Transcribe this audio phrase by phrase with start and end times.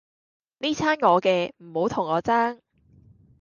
[0.57, 2.59] 哩餐我嘅，唔好同我爭